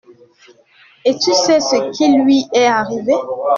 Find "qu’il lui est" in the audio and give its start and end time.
1.91-2.65